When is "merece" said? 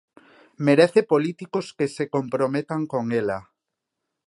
0.67-1.01